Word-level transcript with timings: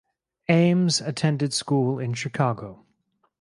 Ames 0.49 0.99
attended 0.99 1.53
schools 1.53 2.01
in 2.01 2.15
Chicago. 2.15 2.87